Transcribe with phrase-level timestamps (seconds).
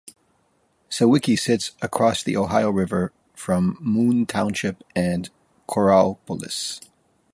[0.89, 5.29] Sewickley sits across the Ohio River from Moon Township and
[5.69, 6.81] Coraopolis.